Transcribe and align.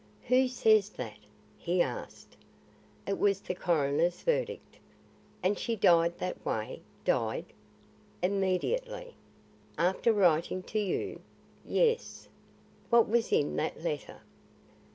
"Who 0.29 0.47
says 0.47 0.89
that?" 0.89 1.19
he 1.59 1.79
asked. 1.79 2.35
"It 3.05 3.19
was 3.19 3.39
the 3.39 3.53
coroner's 3.53 4.23
verdict." 4.23 4.77
"And 5.43 5.59
she 5.59 5.75
died 5.75 6.17
that 6.17 6.43
way 6.43 6.81
died?" 7.05 7.45
"Immediately." 8.23 9.13
"After 9.77 10.11
writing 10.11 10.63
to 10.63 10.79
you?" 10.79 11.21
"Yes." 11.63 12.29
"What 12.89 13.07
was 13.09 13.31
in 13.31 13.57
that 13.57 13.83
letter?" 13.83 14.21